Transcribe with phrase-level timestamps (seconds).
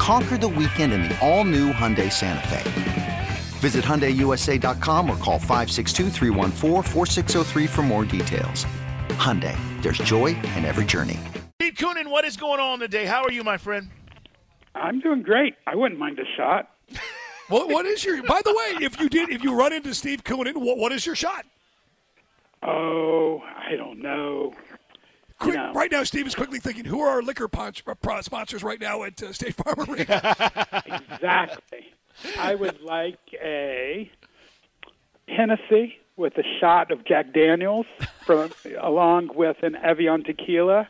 [0.00, 3.28] Conquer the weekend in the all new Hyundai Santa Fe.
[3.58, 6.08] Visit HyundaiUSA.com or call 562
[7.68, 8.64] for more details.
[9.10, 11.18] Hyundai, there's joy in every journey.
[11.60, 13.04] Steve Koonin, what is going on today?
[13.04, 13.90] How are you, my friend?
[14.74, 15.56] I'm doing great.
[15.66, 16.70] I wouldn't mind a shot.
[17.48, 18.22] what, what is your?
[18.22, 21.04] By the way, if you did, if you run into Steve Koonin, what, what is
[21.04, 21.44] your shot?
[22.62, 24.54] Oh, I don't know.
[25.40, 25.72] Quick, know.
[25.72, 29.02] Right now, Steve is quickly thinking, who are our liquor punch, uh, sponsors right now
[29.02, 30.82] at uh, State Farm Arena?
[31.12, 31.86] exactly.
[32.38, 34.10] I would like a
[35.28, 37.86] Hennessy with a shot of Jack Daniels
[38.26, 40.88] from along with an Evian tequila.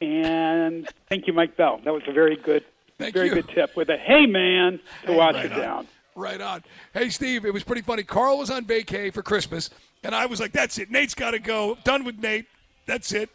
[0.00, 1.80] And thank you, Mike Bell.
[1.84, 2.64] That was a very good,
[2.98, 3.34] Thank very you.
[3.34, 5.58] good tip with a "Hey man" to Hey, wash right it on.
[5.58, 5.86] down.
[6.14, 6.62] Right on.
[6.92, 8.02] Hey, Steve, it was pretty funny.
[8.02, 9.70] Carl was on vacay for Christmas,
[10.02, 10.90] and I was like, that's it.
[10.90, 11.78] Nate's got to go.
[11.84, 12.46] Done with Nate.
[12.86, 13.30] That's it.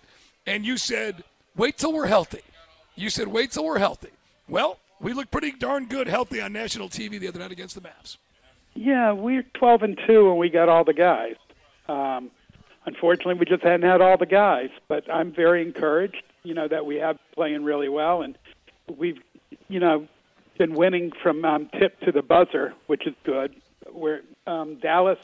[0.46, 1.24] And you said,
[1.56, 2.42] wait till we're healthy.
[2.96, 4.10] You said, wait till we're healthy.
[4.48, 7.82] Well, we looked pretty darn good healthy on national TV the other night against the
[7.82, 8.18] Mavs.
[8.76, 11.36] Yeah, we're 12 and two, and we got all the guys.
[11.88, 12.32] Um,
[12.86, 14.70] unfortunately, we just hadn't had all the guys.
[14.88, 18.38] But I'm very encouraged, you know, that we have playing really well, and
[18.98, 19.20] we've,
[19.68, 20.08] you know,
[20.58, 23.56] been winning from um, tip to the buzzer, which is good.
[23.92, 25.20] Where um, Dallas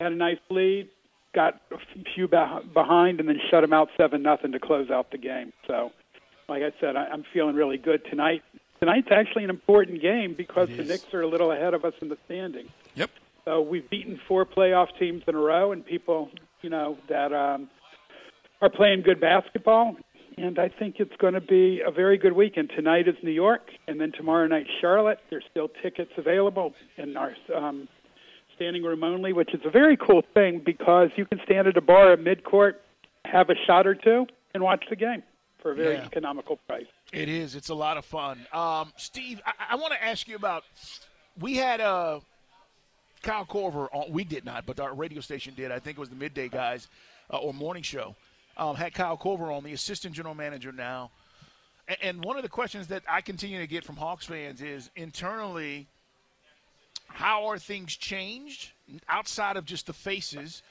[0.00, 0.88] had a nice lead,
[1.34, 1.76] got a
[2.14, 5.52] few beh- behind, and then shut them out seven nothing to close out the game.
[5.66, 5.92] So,
[6.48, 8.42] like I said, I, I'm feeling really good tonight.
[8.80, 12.08] Tonight's actually an important game because the Knicks are a little ahead of us in
[12.08, 12.70] the standings.
[12.94, 13.10] Yep.
[13.44, 16.30] So we've beaten four playoff teams in a row, and people,
[16.62, 17.68] you know, that um,
[18.62, 19.96] are playing good basketball.
[20.38, 22.70] And I think it's going to be a very good weekend.
[22.74, 25.18] Tonight is New York, and then tomorrow night Charlotte.
[25.28, 27.88] There's still tickets available in our um,
[28.60, 31.80] standing room only, which is a very cool thing because you can stand at a
[31.80, 32.74] bar at midcourt,
[33.24, 35.22] have a shot or two, and watch the game
[35.62, 36.04] for a very Yeah.
[36.04, 36.84] economical price.
[37.10, 37.54] It is.
[37.54, 38.46] It's a lot of fun.
[38.52, 40.64] Um, Steve, I, I want to ask you about.
[41.40, 42.20] We had uh,
[43.22, 43.88] Kyle Korver.
[43.94, 45.72] On, we did not, but our radio station did.
[45.72, 46.88] I think it was the midday guys
[47.32, 48.14] uh, or morning show.
[48.58, 51.10] Um, had Kyle Korver on, the assistant general manager now.
[51.88, 54.90] And, and one of the questions that I continue to get from Hawks fans is
[54.96, 55.86] internally,
[57.12, 58.70] how are things changed
[59.08, 60.62] outside of just the faces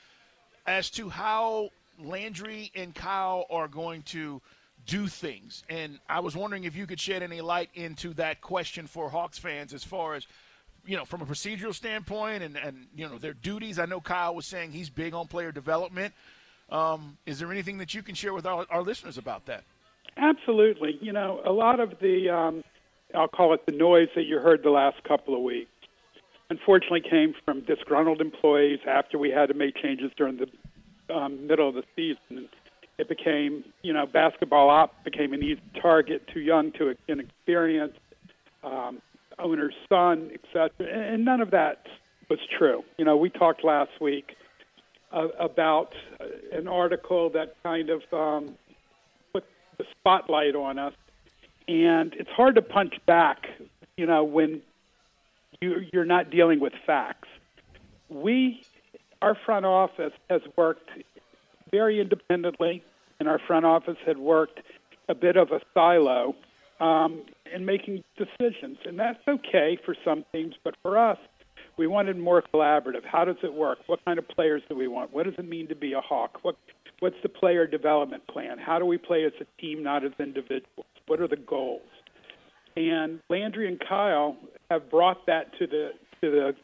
[0.66, 1.70] as to how
[2.02, 4.42] Landry and Kyle are going to
[4.86, 5.64] do things.
[5.70, 9.38] And I was wondering if you could shed any light into that question for Hawks
[9.38, 10.26] fans as far as
[10.86, 13.80] you know, from a procedural standpoint and, and you know, their duties.
[13.80, 16.14] I know Kyle was saying he's big on player development.
[16.72, 19.64] Um, is there anything that you can share with our, our listeners about that?
[20.18, 20.98] Absolutely.
[21.02, 22.64] You know, a lot of the, um,
[23.14, 25.70] I'll call it the noise that you heard the last couple of weeks,
[26.50, 31.70] unfortunately came from disgruntled employees after we had to make changes during the um, middle
[31.70, 32.50] of the season.
[32.98, 38.00] It became, you know, basketball op became an easy target, too young, too inexperienced,
[38.64, 39.02] um,
[39.38, 40.72] owner's son, etc.
[40.80, 41.86] And none of that
[42.30, 42.84] was true.
[42.98, 44.36] You know, we talked last week
[45.12, 48.56] uh, about uh, an article that kind of um,
[49.34, 49.46] put
[49.78, 50.94] the spotlight on us,
[51.68, 53.48] and it's hard to punch back.
[53.96, 54.62] You know, when
[55.62, 57.28] you, you're not dealing with facts.
[58.10, 58.64] We,
[59.22, 60.90] our front office has worked
[61.72, 62.84] very independently,
[63.20, 64.62] and our front office had worked
[65.08, 66.36] a bit of a silo
[66.80, 67.24] um,
[67.54, 71.18] in making decisions, and that's okay for some teams, but for us,
[71.78, 73.06] we wanted more collaborative.
[73.06, 73.80] How does it work?
[73.88, 75.14] What kind of players do we want?
[75.14, 76.40] What does it mean to be a Hawk?
[76.42, 76.58] What
[77.00, 78.58] what's the player development plan?
[78.58, 80.86] How do we play as a team, not as individuals?
[81.08, 81.82] What are the goals?
[82.80, 84.38] And Landry and Kyle
[84.72, 85.92] have brought that to the
[86.22, 86.56] to the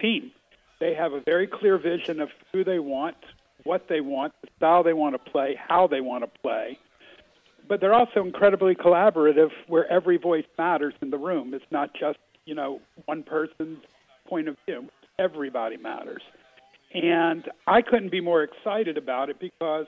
[0.00, 0.32] team.
[0.80, 3.16] They have a very clear vision of who they want,
[3.62, 6.76] what they want, the style they want to play, how they want to play.
[7.68, 11.54] But they're also incredibly collaborative where every voice matters in the room.
[11.54, 13.78] It's not just, you know, one person's
[14.26, 14.88] point of view.
[15.20, 16.22] Everybody matters.
[16.92, 19.86] And I couldn't be more excited about it because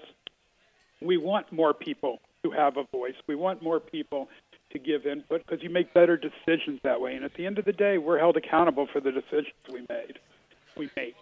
[1.00, 3.14] we want more people to have a voice.
[3.26, 4.28] We want more people
[4.72, 7.14] to give input because you make better decisions that way.
[7.14, 10.18] And at the end of the day, we're held accountable for the decisions we made.
[10.76, 11.16] We make.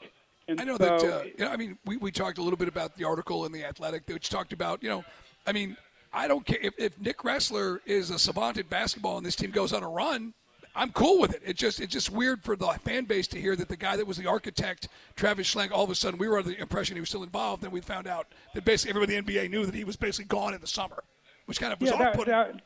[0.48, 1.04] And I know so, that.
[1.04, 3.52] Uh, you know, I mean, we, we talked a little bit about the article in
[3.52, 5.04] the Athletic, which talked about, you know,
[5.46, 5.76] I mean,
[6.12, 9.50] I don't care if, if Nick Ressler is a savant at basketball and this team
[9.50, 10.34] goes on a run.
[10.74, 11.42] I'm cool with it.
[11.44, 14.06] It just it's just weird for the fan base to hear that the guy that
[14.06, 17.00] was the architect, Travis Schlenk, all of a sudden we were under the impression he
[17.00, 19.74] was still involved, and we found out that basically everybody in the NBA knew that
[19.74, 21.02] he was basically gone in the summer,
[21.46, 22.32] which kind of was yeah, off-putting.
[22.32, 22.62] that, that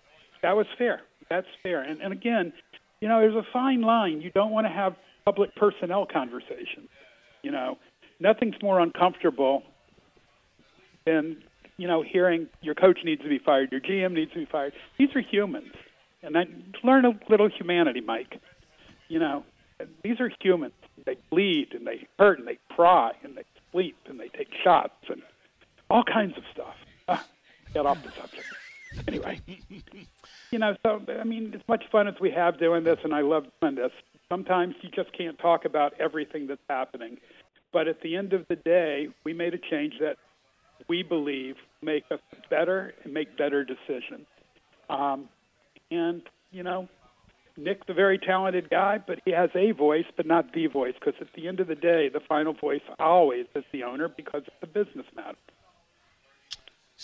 [0.52, 1.02] was fair.
[1.30, 1.82] That's fair.
[1.82, 2.52] And, and again,
[3.00, 4.20] you know, there's a fine line.
[4.20, 4.94] You don't want to have
[5.24, 6.88] public personnel conversations.
[7.42, 7.78] You know,
[8.20, 9.62] nothing's more uncomfortable
[11.04, 11.42] than
[11.76, 14.72] you know hearing your coach needs to be fired, your GM needs to be fired.
[14.98, 15.72] These are humans,
[16.22, 16.44] and I
[16.82, 18.40] learn a little humanity, Mike.
[19.08, 19.44] You know,
[20.02, 20.72] these are humans.
[21.04, 24.94] They bleed and they hurt and they cry and they sleep and they take shots
[25.08, 25.20] and
[25.90, 26.74] all kinds of stuff.
[27.08, 27.26] Ah,
[27.74, 28.46] get off the subject.
[29.08, 29.40] Anyway,
[30.50, 33.20] you know, so I mean, as much fun as we have doing this, and I
[33.20, 33.90] love doing this.
[34.28, 37.18] Sometimes you just can't talk about everything that's happening.
[37.72, 40.16] But at the end of the day, we made a change that
[40.88, 44.26] we believe make us better and make better decisions.
[44.88, 45.28] Um,
[45.90, 46.22] and
[46.52, 46.88] you know,
[47.56, 50.94] Nick's a very talented guy, but he has a voice, but not the voice.
[50.98, 54.42] Because at the end of the day, the final voice always is the owner because
[54.46, 55.38] it's a business matter.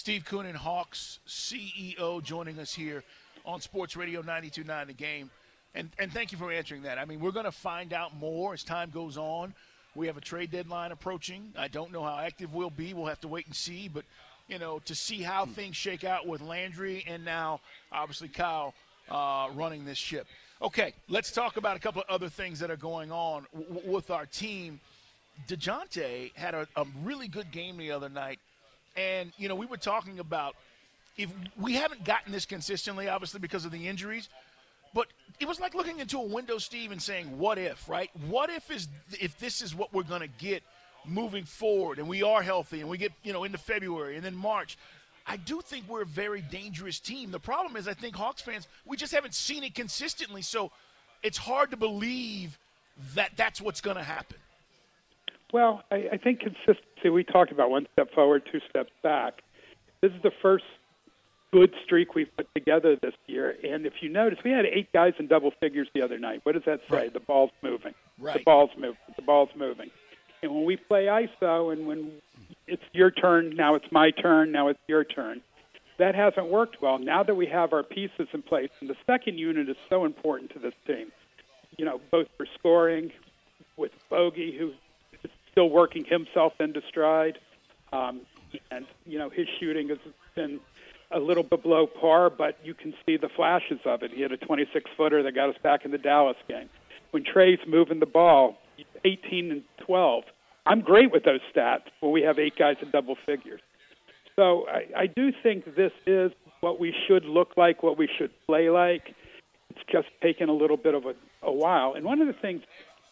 [0.01, 3.05] Steve Koonin, Hawks CEO, joining us here
[3.45, 5.31] on Sports Radio 92.9 The Game.
[5.75, 6.97] And, and thank you for answering that.
[6.97, 9.53] I mean, we're going to find out more as time goes on.
[9.95, 11.53] We have a trade deadline approaching.
[11.55, 12.95] I don't know how active we'll be.
[12.95, 13.89] We'll have to wait and see.
[13.89, 14.07] But,
[14.49, 17.61] you know, to see how things shake out with Landry and now,
[17.93, 18.73] obviously, Kyle
[19.11, 20.27] uh, running this ship.
[20.63, 24.11] Okay, let's talk about a couple of other things that are going on w- with
[24.11, 24.81] our team.
[25.47, 28.39] DeJounte had a, a really good game the other night.
[28.97, 30.57] And, you know, we were talking about
[31.17, 34.29] if we haven't gotten this consistently, obviously, because of the injuries,
[34.95, 35.07] but
[35.39, 38.11] it was like looking into a window, Steve, and saying, "What if?" Right?
[38.29, 38.89] What if is
[39.21, 40.63] if this is what we're going to get
[41.05, 44.35] moving forward, and we are healthy, and we get you know into February and then
[44.35, 44.77] March.
[45.27, 47.31] I do think we're a very dangerous team.
[47.31, 50.73] The problem is, I think Hawks fans we just haven't seen it consistently, so
[51.23, 52.59] it's hard to believe
[53.15, 54.39] that that's what's going to happen.
[55.53, 57.11] Well, I, I think consistency.
[57.11, 59.43] We talked about one step forward, two steps back.
[60.01, 60.65] This is the first
[61.53, 63.57] good streak we've put together this year.
[63.65, 66.41] And if you notice, we had eight guys in double figures the other night.
[66.45, 66.97] What does that say?
[66.97, 67.13] Right.
[67.13, 67.95] The ball's moving.
[68.19, 68.39] Right.
[68.39, 68.99] The ball's moving.
[69.17, 69.91] The ball's moving.
[70.43, 72.13] And when we play ISO, and when
[72.67, 75.43] it's your turn, now it's my turn, now it's your turn.
[75.99, 76.99] That hasn't worked well.
[76.99, 80.51] Now that we have our pieces in place, and the second unit is so important
[80.53, 81.13] to this team.
[81.77, 83.11] You know, both for scoring,
[83.81, 84.73] with Bogey, who
[85.53, 87.39] still working himself into stride,
[87.93, 88.21] um,
[88.71, 89.99] and you know his shooting has
[90.35, 90.61] been
[91.13, 94.13] a little bit below par, but you can see the flashes of it.
[94.13, 96.69] He had a 26 footer that got us back in the Dallas game.
[97.11, 98.59] When Trey's moving the ball,
[99.05, 100.25] 18 and 12.
[100.67, 103.61] I'm great with those stats when we have eight guys in double figures.
[104.37, 108.31] So I, I do think this is what we should look like, what we should
[108.47, 109.15] play like.
[109.71, 111.95] It's just taken a little bit of a, a while.
[111.95, 112.63] And one of the things,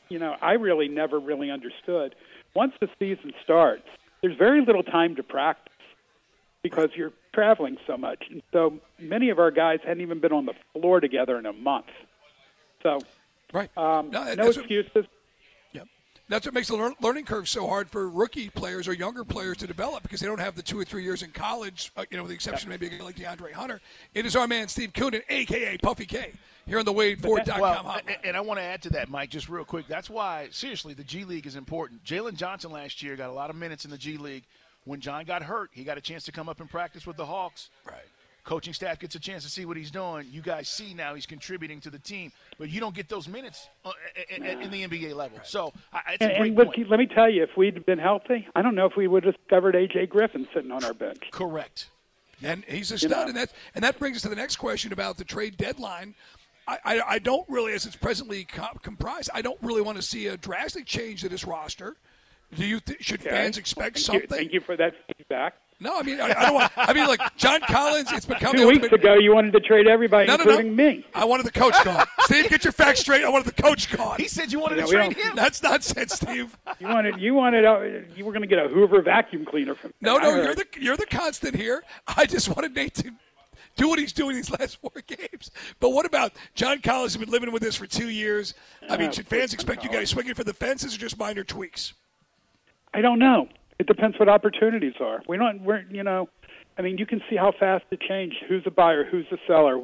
[0.08, 2.14] you know, I really never really understood.
[2.54, 3.86] Once the season starts,
[4.22, 5.72] there's very little time to practice
[6.62, 8.24] because you're traveling so much.
[8.30, 11.52] And so many of our guys hadn't even been on the floor together in a
[11.52, 11.86] month.
[12.82, 12.98] So
[13.52, 13.70] Right.
[13.78, 15.06] um, No, no, that's what- excuses.
[15.72, 15.86] Yep.
[16.28, 19.66] That's what makes the learning curve so hard for rookie players or younger players to
[19.66, 22.24] develop because they don't have the two or three years in college, uh, you know,
[22.24, 23.80] with the exception maybe of a guy like DeAndre Hunter.
[24.14, 25.78] It is our man, Steve Koonin, a.k.a.
[25.78, 26.32] Puffy K,
[26.68, 28.08] here on the WadeFord.com Well, hotline.
[28.08, 29.86] a- and I want to add to that, Mike, just real quick.
[29.88, 32.04] That's why, seriously, the G League is important.
[32.04, 34.44] Jalen Johnson last year got a lot of minutes in the G League.
[34.84, 37.26] When John got hurt, he got a chance to come up and practice with the
[37.26, 37.70] Hawks.
[37.86, 37.96] Right.
[38.44, 40.26] Coaching staff gets a chance to see what he's doing.
[40.30, 43.68] You guys see now he's contributing to the team, but you don't get those minutes
[43.84, 43.90] uh,
[44.30, 45.38] in the NBA level.
[45.44, 45.74] So
[46.08, 46.88] it's And, a great and let, point.
[46.88, 49.36] let me tell you, if we'd been healthy, I don't know if we would have
[49.36, 50.06] discovered A.J.
[50.06, 51.24] Griffin sitting on our bench.
[51.30, 51.88] Correct.
[52.42, 53.22] And he's a You stud, know.
[53.26, 56.14] and that and that brings us to the next question about the trade deadline.
[56.68, 60.02] I, I, I don't really, as it's presently co- comprised, I don't really want to
[60.02, 61.96] see a drastic change to this roster.
[62.54, 63.30] Do you th- should Okay?
[63.30, 64.22] fans expect thank something?
[64.22, 65.54] You, thank you for that feedback.
[65.80, 66.72] No, I mean I, I don't want.
[66.76, 68.10] I mean like John Collins.
[68.10, 69.00] It's become Two the weeks ultimate.
[69.00, 70.50] ago, you wanted to trade everybody, no, no, no.
[70.50, 71.06] including me.
[71.14, 72.04] I wanted the coach gone.
[72.22, 73.22] Steve, get your facts straight.
[73.22, 74.16] I wanted the coach gone.
[74.18, 75.36] He said you wanted Yeah, to trade him.
[75.36, 76.58] That's nonsense, Steve.
[76.80, 77.80] You wanted, you wanted, uh,
[78.16, 79.92] you were going to get a Hoover vacuum cleaner from.
[80.00, 81.84] No, no, you're the you're the constant here.
[82.08, 83.12] I just wanted Nate to
[83.78, 85.50] do what he's doing these last four games.
[85.80, 87.14] But what about John Collins?
[87.14, 88.52] Has been living with this for two years.
[88.90, 91.94] I mean, should fans expect you guys swinging for the fences or just minor tweaks?
[92.92, 93.48] I don't know.
[93.78, 95.22] It depends what opportunities are.
[95.26, 95.62] We don't.
[95.62, 96.28] We're you know,
[96.76, 98.36] I mean, you can see how fast it changed.
[98.48, 99.04] Who's a buyer?
[99.04, 99.80] Who's a seller?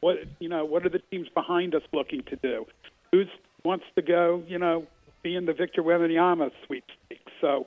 [0.00, 0.64] What you know?
[0.64, 2.66] What are the teams behind us looking to do?
[3.10, 3.28] Who's
[3.64, 4.42] wants to go?
[4.46, 4.86] You know,
[5.22, 7.32] be in the Victor Wembanyama sweepstakes.
[7.40, 7.66] So,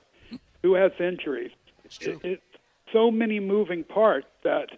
[0.62, 1.50] who has injuries?
[1.84, 2.18] It's true.
[2.24, 2.42] It, it's
[2.92, 4.70] so many moving parts that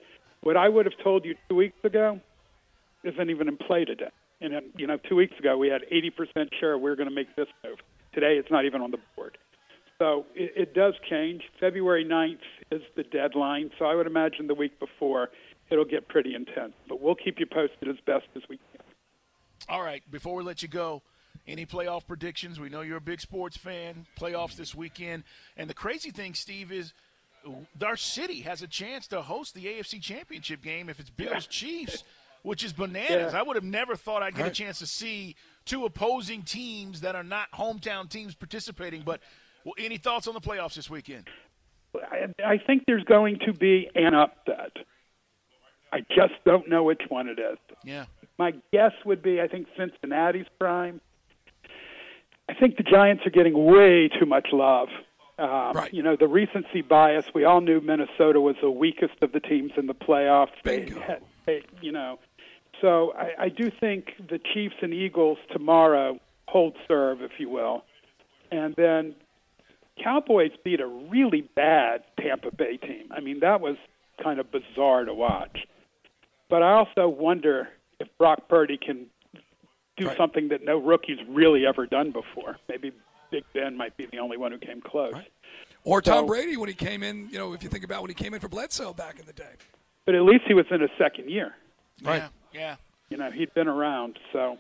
[0.43, 2.21] what I would have told you two weeks ago
[3.05, 4.11] isn't even in play today.
[4.41, 7.15] And um, you know, two weeks ago we had 80% sure we are going to
[7.15, 7.79] make this move.
[8.13, 9.39] Today it's not even on the board.
[9.99, 11.43] So it, it does change.
[11.61, 12.39] February 9th
[12.71, 13.71] is the deadline.
[13.79, 15.31] So I would imagine the week before
[15.71, 16.75] it'll get pretty intense.
[16.89, 18.81] But we'll keep you posted as best as we can.
[19.69, 20.03] All right.
[20.11, 21.03] Before we let you go,
[21.47, 22.59] any playoff predictions?
[22.59, 24.07] We know you're a big sports fan.
[24.19, 25.23] Playoffs this weekend.
[25.57, 26.93] And the crazy thing, Steve, is
[27.85, 32.05] our city has a chance to host the AFC Championship game if it's Bills Chiefs,
[32.43, 33.33] which is bananas.
[33.33, 33.39] Yeah.
[33.39, 34.51] I would have never thought I'd get Right.
[34.51, 39.03] a chance to see two opposing teams that are not hometown teams participating.
[39.03, 39.21] But
[39.65, 41.29] well, any thoughts on the playoffs this weekend?
[41.95, 44.73] I, I think there's going to be an upset.
[45.93, 47.59] I just don't know which one it is.
[47.85, 48.07] Yeah.
[48.39, 51.01] My guess would be I think Cincinnati's prime.
[52.49, 54.89] I think the Giants are getting way too much love.
[55.43, 55.93] Um, Right.
[55.93, 59.73] You know, the recency bias, we all knew Minnesota was the weakest of the teams
[59.77, 60.53] in the playoffs.
[60.63, 61.01] They Bingo.
[61.01, 62.19] had- they- you know,
[62.81, 67.85] so I, I do think the Chiefs and Eagles tomorrow hold serve, if you will.
[68.53, 69.15] And then
[70.03, 73.09] Cowboys beat a really bad Tampa Bay team.
[73.11, 73.77] I mean, that was
[74.23, 75.67] kind of bizarre to watch.
[76.49, 77.69] But I also wonder
[77.99, 79.07] if Brock Purdy can
[79.97, 80.17] do Right.
[80.17, 82.59] something that no rookie's really ever done before.
[82.69, 82.93] Maybe
[83.33, 85.13] Big Ben might be the only one who came close.
[85.13, 85.33] Right.
[85.85, 88.15] Or Tom Brady when he came in, you know, if you think about when he
[88.15, 89.51] came in for Bledsoe back in the day.
[90.07, 91.55] But at least he was in his second year.
[92.05, 92.23] Right.
[92.53, 92.61] Yeah.
[92.61, 92.77] Yeah.
[93.09, 94.19] You know, he'd been around.
[94.33, 94.59] So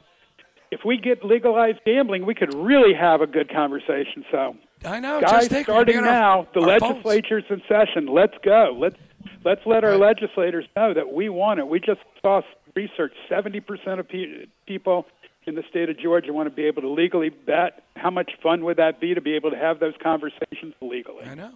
[0.72, 4.24] if we get legalized gambling, we could really have a good conversation.
[4.32, 5.20] So I know.
[5.20, 6.10] guys, just think, we're starting being our-
[6.44, 7.04] now, the our phones.
[7.04, 8.06] legislature's in session.
[8.06, 8.74] Let's go.
[8.76, 8.96] Let's
[9.44, 10.00] let's let our Right.
[10.00, 11.68] legislators know that we want it.
[11.68, 12.42] We just saw
[12.74, 15.06] research: seventy percent of pe- people
[15.46, 17.84] in the state of Georgia want to be able to legally bet.
[17.96, 21.24] How much fun would that be to be able to have those conversations legally?
[21.24, 21.52] I know.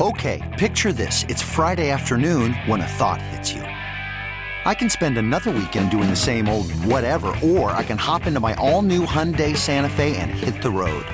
[0.00, 1.24] Okay, picture this.
[1.28, 3.62] It's Friday afternoon when a thought hits you.
[3.62, 8.40] I can spend another weekend doing the same old whatever, or I can hop into
[8.40, 11.06] my all new Hyundai Santa Fe and hit the road.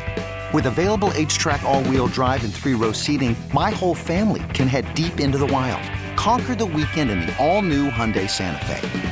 [0.52, 4.92] With available HTRAC, all wheel drive, and three row seating, my whole family can head
[4.94, 5.82] deep into the wild.
[6.16, 9.11] Conquer the weekend in the all new Hyundai Santa Fe.